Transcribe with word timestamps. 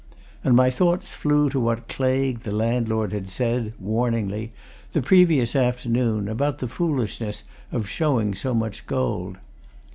And 0.43 0.55
my 0.55 0.71
thoughts 0.71 1.13
flew 1.13 1.51
to 1.51 1.59
what 1.59 1.87
Claigue, 1.87 2.39
the 2.39 2.51
landlord, 2.51 3.11
had 3.11 3.29
said, 3.29 3.73
warningly, 3.79 4.51
the 4.93 5.01
previous 5.03 5.55
afternoon, 5.55 6.27
about 6.27 6.57
the 6.57 6.67
foolishness 6.67 7.43
of 7.71 7.87
showing 7.87 8.33
so 8.33 8.55
much 8.55 8.87
gold. 8.87 9.37